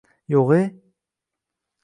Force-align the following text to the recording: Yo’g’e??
Yo’g’e?? 0.33 0.61